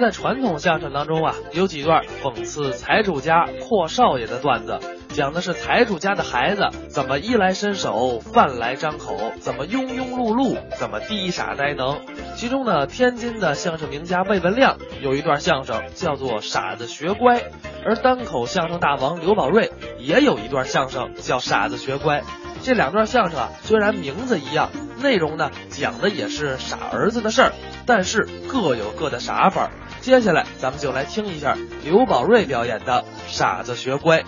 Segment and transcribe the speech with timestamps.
[0.00, 12.00] 在传统相声当中啊，有几段讽刺财主家阔少爷的段子，讲的是财主家的孩子怎么衣来伸手，饭来张口，怎么庸庸碌碌，怎么低傻呆能。
[12.34, 17.38] 其中呢，天津的相声名家魏文亮有一段相声叫做《傻子学乖》，
[17.84, 22.20] 而单口相声大王刘宝瑞也有一段相声叫《傻子学乖》。
[22.62, 24.70] 这两段相声啊，虽然名字一样，
[25.02, 27.52] 内容呢讲的也是傻儿子的事儿，
[27.86, 29.70] 但是各有各的傻法。
[30.00, 31.54] 接下来咱们就来听一下
[31.84, 34.18] 刘宝瑞表演的《傻子学乖》。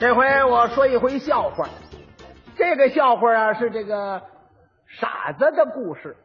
[0.00, 1.68] 这回我说一回笑话，
[2.56, 4.22] 这个笑话啊是这个
[5.00, 6.16] 傻子的故事。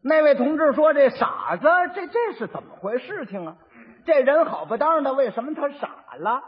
[0.00, 3.56] 那位同志说：“这傻子，这这是怎么回事情啊？
[4.06, 6.40] 这人好不当的，为什么他傻了？”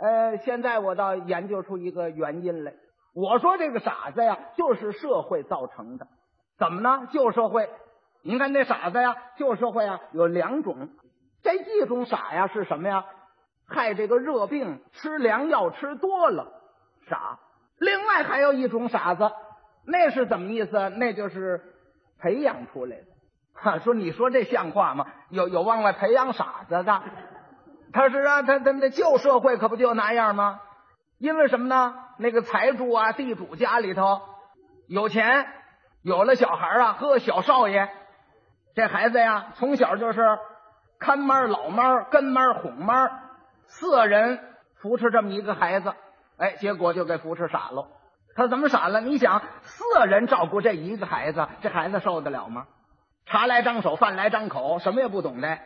[0.00, 2.72] 呃，现在我倒研究出一个原因来。
[3.16, 6.06] 我说这个傻子呀，就是社会造成的。
[6.58, 7.08] 怎么呢？
[7.10, 7.70] 旧社会，
[8.22, 10.90] 您看那傻子呀，旧社会啊有两种。
[11.42, 13.06] 这一种傻呀是什么呀？
[13.66, 16.52] 害这个热病，吃凉药吃多了
[17.08, 17.38] 傻。
[17.78, 19.32] 另外还有一种傻子，
[19.86, 20.90] 那是怎么意思？
[20.90, 21.62] 那就是
[22.20, 23.04] 培养出来的。
[23.54, 25.06] 哈，说你说这像话吗？
[25.30, 27.02] 有有往外培养傻子的？
[27.94, 30.60] 他是啊，他他那旧社会可不就那样吗？
[31.18, 31.94] 因为什么呢？
[32.18, 34.20] 那个财主啊，地主家里头
[34.88, 35.46] 有钱，
[36.02, 37.88] 有了小孩啊，呵，小少爷，
[38.74, 40.20] 这孩子呀，从小就是
[40.98, 43.08] 看妈、老妈、跟妈、哄妈，
[43.66, 44.40] 四人
[44.76, 45.94] 扶持这么一个孩子，
[46.38, 47.88] 哎，结果就给扶持傻了。
[48.34, 49.00] 他怎么傻了？
[49.00, 52.66] 你想，四人照顾这一个孩子，这孩子受得了吗？
[53.24, 55.58] 茶来张手，饭来张口，什么也不懂的。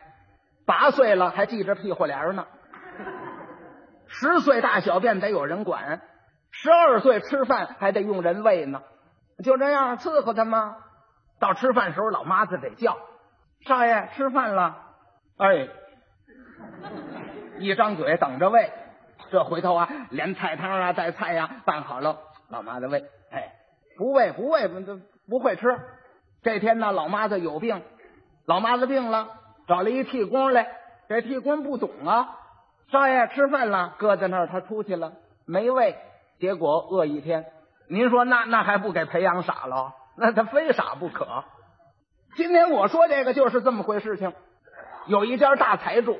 [0.67, 2.47] 八岁了还系着屁股帘呢，
[4.13, 6.03] 十岁大小便得有人管，
[6.51, 8.83] 十二岁吃饭还得用人喂呢。
[9.45, 10.77] 就这样伺候他吗？
[11.39, 12.99] 到吃饭时候，老妈子得叫
[13.67, 14.77] 少爷吃饭了。
[15.39, 15.69] 哎，
[17.61, 18.71] 一张嘴等着喂。
[19.31, 22.19] 这回头啊，连菜汤啊带菜呀、拌好了，
[22.49, 23.05] 老妈子喂。
[23.31, 23.53] 哎，
[23.97, 24.81] 不喂不喂不
[25.29, 25.79] 不会吃。
[26.43, 27.81] 这天呢，老妈子有病，
[28.45, 29.29] 老妈子病了，
[29.69, 30.67] 找了一替工来。
[31.09, 32.37] 这替工不懂啊，
[32.91, 35.13] 少爷吃饭了，搁在那儿，他出去了，
[35.47, 35.97] 没喂，
[36.39, 37.47] 结果饿一天。
[37.89, 39.95] 您说那那还不给培养傻了？
[40.17, 41.45] 那他非傻不可。
[42.37, 44.33] 今天我说这个就是这么回事情。
[45.07, 46.19] 有一家大财主，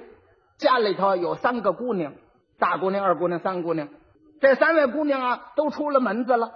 [0.59, 2.13] 家里头有三个姑娘，
[2.59, 3.89] 大姑娘、二姑娘、三姑娘。
[4.41, 6.53] 这三位姑娘啊，都出了门子了。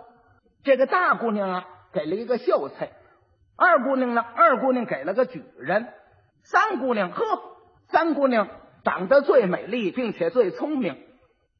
[0.63, 2.87] 这个大姑娘啊，给了一个秀才；
[3.57, 5.85] 二姑娘呢，二姑娘给了个举人；
[6.45, 7.25] 三姑娘，呵，
[7.89, 8.49] 三姑娘
[8.85, 10.97] 长得最美丽，并且最聪明，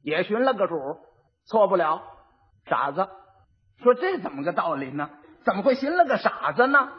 [0.03, 0.75] 也寻了个主，
[1.45, 2.03] 错不了。
[2.67, 3.09] 傻子
[3.83, 5.09] 说：“这怎么个道理呢？
[5.43, 6.91] 怎么会寻了个傻子呢？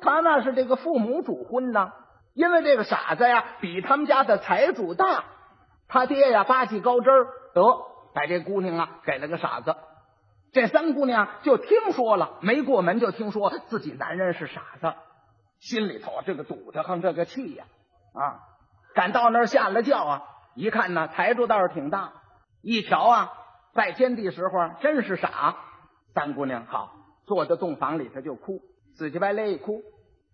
[0.00, 1.92] 他那是这个父母主婚呢。”
[2.34, 5.24] 因为这个傻子呀，比他们家的财主大，
[5.88, 7.62] 他爹呀八级高枝儿，得
[8.14, 9.74] 把这姑娘啊给了个傻子。
[10.52, 14.94] 这三姑娘就听说了，没过门就听说自己男人是傻子，
[15.58, 17.64] 心里头这个堵得慌，这个气呀
[18.14, 18.38] 啊！
[18.98, 20.22] 赶到那儿下了轿啊，
[20.56, 22.14] 一看呢，财主倒是挺大，
[22.62, 23.32] 一瞧啊，
[23.72, 24.50] 拜天地时候
[24.80, 25.54] 真是傻。
[26.14, 28.60] 三姑娘好，坐在洞房里头就哭，
[28.96, 29.84] 死乞白赖一哭。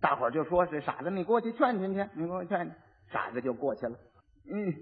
[0.00, 2.74] 大伙儿就说：“这傻子，你过去劝劝去，你给我劝劝。”
[3.12, 3.98] 傻子就过去了。
[4.50, 4.72] 嗯，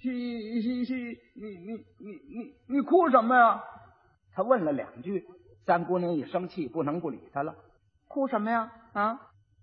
[0.00, 0.94] 西西西，
[1.36, 3.62] 你你你你你哭什么呀？
[4.34, 5.24] 他问了两句，
[5.66, 7.54] 三姑娘一生气，不能不理他了。
[8.08, 8.72] 哭什么呀？
[8.92, 9.20] 啊，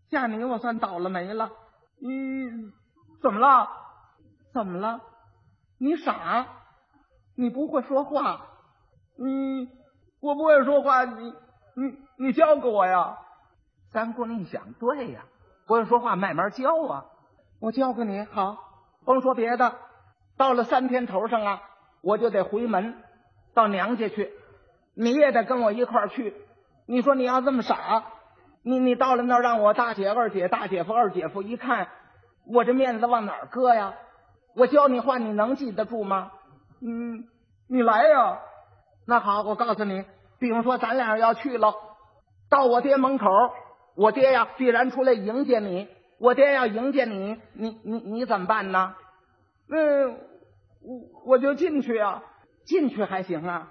[0.07, 1.51] 嫁你我算倒了霉了。
[1.99, 2.71] 你
[3.21, 3.69] 怎么了？
[4.53, 5.01] 怎么了？
[5.79, 6.47] 你傻？
[7.35, 8.47] 你不会说话？
[9.17, 9.69] 你
[10.19, 11.33] 我不会说话，你
[11.75, 13.17] 你你教给我呀？
[13.91, 15.25] 三姑娘一想，对呀，
[15.65, 17.05] 不会说话，慢慢教啊。
[17.59, 18.57] 我教给你，好，
[19.05, 19.75] 甭说别的，
[20.37, 21.61] 到了三天头上啊，
[22.01, 23.01] 我就得回门
[23.53, 24.31] 到娘家去，
[24.95, 26.35] 你也得跟我一块儿去。
[26.87, 28.03] 你说你要这么傻，
[28.63, 31.87] 你你到了那儿让我大姐、二姐、大姐夫、二姐夫一看，
[32.53, 33.93] 我这面子往哪儿搁呀？
[34.55, 36.31] 我教你话，你能记得住吗？
[36.81, 37.25] 嗯，
[37.69, 38.39] 你来呀。
[39.05, 40.03] 那好，我告诉你，
[40.39, 41.73] 比方说咱俩要去了，
[42.49, 43.27] 到我爹门口。
[43.95, 45.87] 我爹呀，必然出来迎接你。
[46.19, 48.95] 我爹要迎接你，你你你怎么办呢？
[49.69, 50.17] 嗯，
[50.81, 52.23] 我我就进去啊，
[52.65, 53.69] 进去还行啊，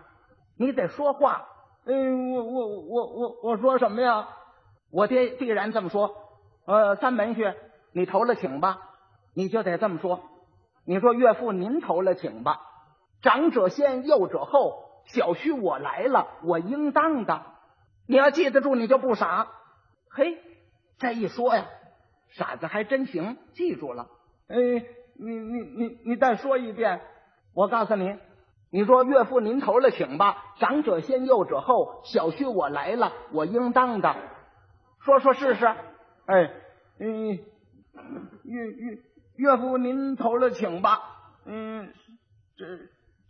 [0.56, 1.46] 你得说话。
[1.84, 4.28] 嗯，我我我我我说什么呀？
[4.92, 6.14] 我爹必然这么说。
[6.66, 7.52] 呃，三门去，
[7.96, 8.90] 你投了请吧，
[9.32, 10.20] 你就得这么说。
[10.84, 12.60] 你说岳父您投了，请吧。
[13.22, 17.40] 长者先，幼者后，小婿我来了，我应当的。
[18.06, 19.48] 你要记得住，你就不傻。
[20.10, 20.36] 嘿，
[20.98, 21.64] 这一说呀，
[22.28, 24.08] 傻子还真行，记住了。
[24.48, 24.56] 哎，
[25.18, 27.00] 你你你你再说一遍，
[27.54, 28.14] 我告诉你，
[28.70, 30.52] 你说岳父您投了，请吧。
[30.58, 34.14] 长者先，幼者后，小婿我来了，我应当的。
[35.00, 35.66] 说说试试。
[36.26, 36.50] 哎，
[37.00, 37.38] 嗯，
[38.44, 38.98] 岳岳
[39.36, 41.00] 岳父您头了，请吧。
[41.44, 41.92] 嗯，
[42.56, 42.66] 这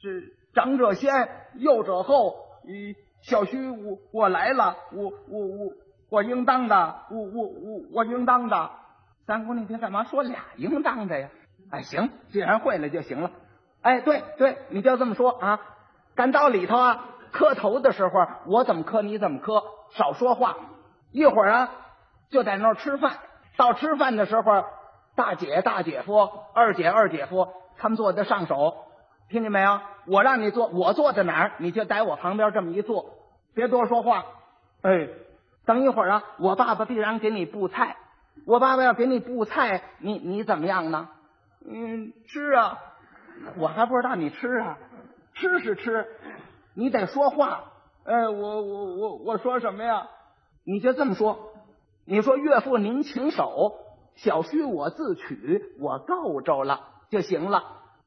[0.01, 2.37] 这长者先，幼者后。
[2.69, 5.73] 嗯，小徐我我来了，我我我
[6.11, 8.71] 我应当的，我我我我应当的。
[9.27, 11.29] 三姑，你听干嘛说俩应当的呀？
[11.71, 13.31] 哎，行，既然会了就行了。
[13.83, 15.61] 哎，对对，你就这么说啊。
[16.15, 20.57] 赶到里头啊，磕头的时候，我怎么磕你怎么磕，少说话。
[21.13, 21.71] 一会儿啊，
[22.31, 23.19] 就在那儿吃饭。
[23.57, 24.65] 到吃饭的时候，
[25.15, 27.49] 大姐、大姐夫、二姐、二姐夫
[27.79, 28.85] 他们坐在上手，
[29.29, 29.81] 听见没有？
[30.07, 33.15] 我让你坐，我坐在哪儿，你就在我旁边这么一坐，
[33.55, 34.25] 别多说话。
[34.83, 35.09] 哎，
[35.65, 37.97] 等一会儿啊，我爸爸必然给你布菜。
[38.47, 41.09] 我爸爸要给你布菜，你你怎么样呢？
[41.69, 42.79] 嗯，吃啊！
[43.59, 44.79] 我还不知道你吃啊，
[45.35, 46.07] 吃是吃，
[46.75, 47.65] 你得说话。
[48.05, 50.07] 哎，我我我我说什么呀？
[50.65, 51.53] 你就这么说，
[52.07, 53.75] 你说岳父您请手，
[54.15, 57.65] 小婿我自取，我够着了就行了。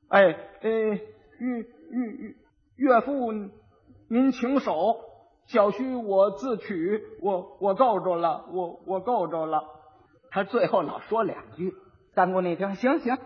[0.08, 0.22] 哎，
[0.62, 1.00] 呃，岳
[1.40, 2.36] 岳岳
[2.78, 3.34] 岳父
[4.10, 5.02] 您请手，
[5.48, 9.64] 小婿我自取，我我够着了，我我够着了。
[10.32, 11.74] 他最后老说两句，
[12.16, 13.18] 三姑你听，行行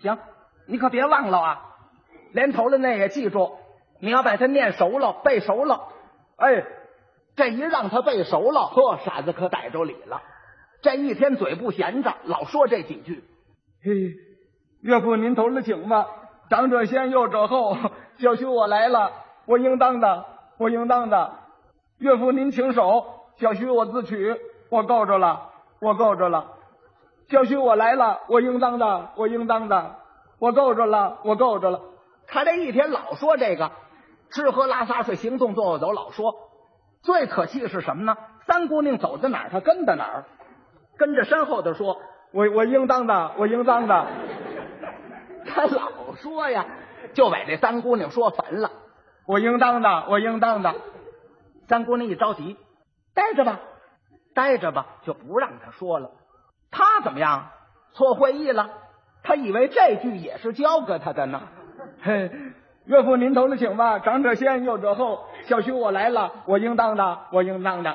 [0.00, 0.18] 行，
[0.66, 1.76] 你可别忘了啊，
[2.32, 3.52] 连头的那也记住，
[4.00, 5.88] 你要把它念熟了，背熟了。
[6.36, 6.64] 哎，
[7.38, 10.20] 这一让他背熟了，呵，傻子可逮着理了。
[10.82, 13.22] 这一天嘴不闲着，老说这几句。
[13.80, 13.92] 嘿，
[14.82, 16.04] 岳父您头了请吧，
[16.50, 17.76] 长者先，幼者后，
[18.18, 19.12] 小婿我来了，
[19.46, 20.26] 我应当的，
[20.58, 21.32] 我应当的。
[21.98, 23.06] 岳父您请手，
[23.36, 24.34] 小婿我自取，
[24.68, 25.52] 我够着了。
[25.80, 26.56] 我够着了，
[27.28, 29.94] 小婿我来了，我应当的，我应当的，
[30.40, 31.82] 我够着了，我够着了。
[32.26, 33.70] 他这一天老说这个，
[34.32, 36.47] 吃喝拉撒睡，行动坐走，老说。
[37.08, 38.18] 最可气是什么呢？
[38.46, 40.24] 三姑娘走在哪儿，他跟在哪儿，
[40.98, 42.02] 跟着身后的说
[42.34, 44.06] ：“我我应当的，我应当的。”
[45.48, 46.66] 他老说呀，
[47.14, 48.72] 就把这三姑娘说烦了。
[49.26, 50.74] 我应当的，我应当的。
[51.66, 52.58] 三姑娘一着急，
[53.14, 53.58] 待着吧。
[54.34, 56.10] 待着吧，就不让他说了。
[56.70, 57.48] 他怎么样？
[57.94, 58.68] 错会意了。
[59.22, 61.40] 他以为这句也是教给他的呢。
[62.02, 62.30] 嘿，
[62.88, 63.98] 岳父您头了，请吧。
[63.98, 65.26] 长者先，幼者后。
[65.44, 67.94] 小婿我来了，我应当的，我应当的。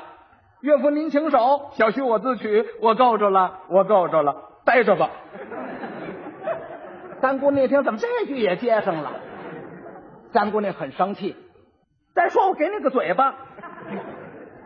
[0.60, 4.36] 岳父您请手，小婿我自取，我够着了，我够着了。
[4.64, 5.10] 待着吧。
[7.20, 9.10] 三姑娘一听，怎么这句也接上了？
[10.32, 11.34] 三姑娘很生气。
[12.14, 13.34] 再说，我给你个嘴巴。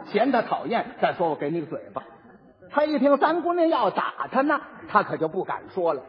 [0.04, 2.02] 嫌他讨厌，再说我给你个嘴巴。
[2.70, 6.02] 他一听三姑娘要打他呢，他可就不敢说了。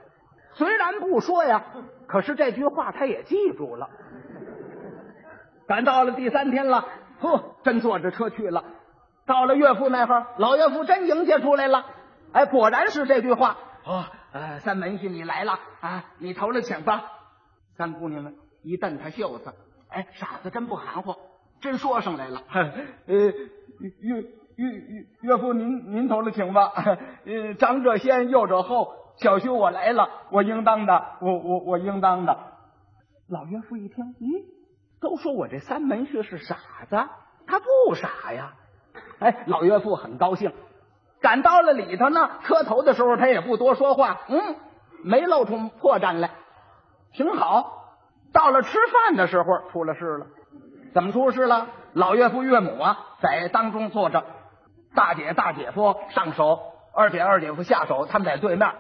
[0.56, 1.64] 虽然不说呀，
[2.06, 3.90] 可是这句话他也记住了。
[5.70, 6.84] 赶到了第三天了，
[7.20, 8.64] 呵，真坐着车去了。
[9.28, 11.86] 到了岳父那会儿，老岳父真迎接出来了。
[12.34, 13.56] 哎，果然是这句话。
[13.86, 17.04] 哦，呃，三门婿你来了啊，你头了请吧。
[17.78, 18.32] 三姑娘呢，
[18.64, 19.54] 一瞪他袖子，
[19.90, 21.16] 哎，傻子真不含糊，
[21.62, 22.42] 真说上来了。
[23.06, 23.32] 呃。
[23.80, 24.22] 岳岳
[24.58, 26.74] 岳岳父，您您头了，请吧。
[27.26, 28.96] 呃，长者先，幼者后。
[29.18, 32.38] 小婿我来了，我应当的，我我我应当的。
[33.28, 34.44] 老岳父一听，咦，
[35.02, 36.56] 都说我这三门婿是傻
[36.90, 36.96] 子，
[37.48, 38.54] 他不傻呀。
[39.20, 40.54] 哎，老岳父很高兴。
[41.22, 44.56] 赶到了里头呢，磕头的时候他也不多说话，嗯，
[45.04, 46.32] 没露出破绽来，
[47.14, 47.98] 挺好。
[48.32, 50.28] 到了吃饭的时候，出了事了。
[50.94, 51.68] 怎么出事了？
[51.94, 54.24] 老岳父岳母啊，在当中坐着，
[54.96, 56.60] 大姐大姐夫上手，
[56.94, 58.72] 二姐二姐夫下手，他们在对面，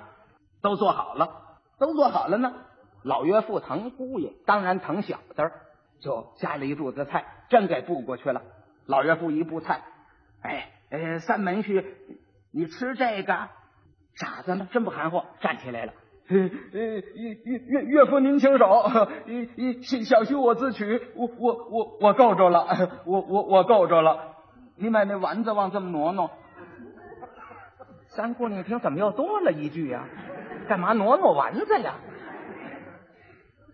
[0.61, 1.29] 都做好了，
[1.79, 2.53] 都做好了呢。
[3.03, 5.51] 老岳父疼姑爷，当然疼小子，
[5.99, 8.41] 就加了一柱子菜，真给布过去了。
[8.85, 9.81] 老岳父一布菜，
[10.41, 11.85] 哎，呃，三门婿，
[12.51, 13.49] 你吃这个？
[14.15, 14.67] 傻子呢？
[14.71, 15.93] 真不含糊，站起来了。
[16.27, 17.01] 岳岳
[17.65, 18.67] 岳岳父您请手，
[20.03, 24.35] 小婿我自取，我我我我够着了，我我我够着了。
[24.75, 26.29] 你把那丸子往这么挪挪。
[28.07, 30.05] 三姑娘一听怎么又多了一句呀？
[30.67, 31.95] 干嘛挪挪丸子呀？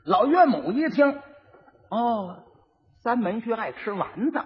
[0.06, 1.20] 老岳母一听，
[1.90, 2.44] 哦，
[3.04, 4.42] 三门婿爱吃丸子，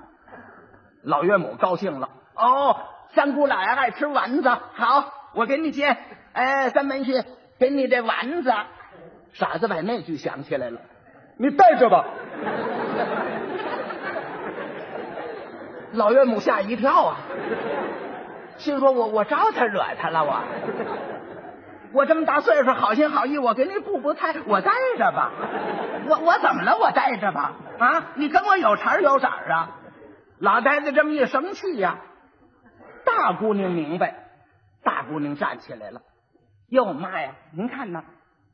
[1.04, 2.10] 老岳母高兴了。
[2.36, 2.78] 哦，
[3.14, 5.98] 三姑奶爱吃丸子，好，我给你煎。
[6.34, 7.26] 哎，三门婿。
[7.60, 8.54] 给你这丸子，
[9.34, 10.80] 傻子把那句想起来了，
[11.38, 12.06] 你带着吧。
[15.92, 17.18] 老岳母吓一跳啊，
[18.56, 20.40] 心说我我招他惹他了我。
[21.94, 25.32] 我这么大岁数，好心好意，我给你补补菜，我待着吧。
[26.08, 26.78] 我我怎么了？
[26.78, 27.54] 我待着吧。
[27.80, 29.78] 啊，你跟我有茬有色啊？
[30.40, 31.98] 老太太这么一生气呀，
[33.06, 34.16] 大姑娘明白，
[34.84, 36.02] 大姑娘站起来了。
[36.70, 38.04] 哟妈呀，您看呐，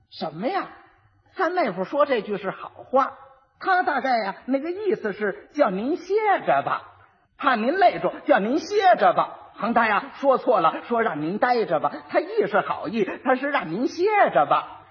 [0.09, 0.67] 什么呀？
[1.33, 3.11] 三妹夫说这句是好话，
[3.59, 6.13] 他大概呀那个意思是叫您歇
[6.47, 6.83] 着吧，
[7.37, 9.39] 怕您累着，叫您歇着吧。
[9.57, 11.91] 恒大呀，说错了，说让您待着吧。
[12.09, 14.81] 他亦是好意，他是让您歇着吧。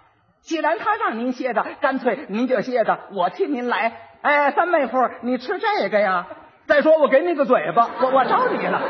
[0.40, 3.92] 既然他让您歇着，干脆您就歇着，我替您来。
[4.23, 6.26] 哎，三妹夫，你吃这个呀？
[6.66, 8.80] 再说我给你个嘴巴，我我招你了。